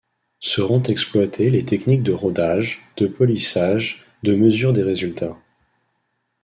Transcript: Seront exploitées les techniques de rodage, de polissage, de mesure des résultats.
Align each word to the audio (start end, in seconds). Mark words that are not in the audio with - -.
Seront 0.39 0.81
exploitées 0.81 1.51
les 1.51 1.63
techniques 1.63 2.01
de 2.01 2.11
rodage, 2.11 2.81
de 2.97 3.05
polissage, 3.05 4.03
de 4.23 4.33
mesure 4.33 4.73
des 4.73 4.81
résultats. 4.81 5.37